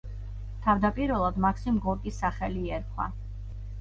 თავდაპირველად 0.67 1.37
მაქსიმ 1.45 1.77
გორკის 1.85 2.19
სახელი 2.25 2.65
ერქვა. 2.81 3.11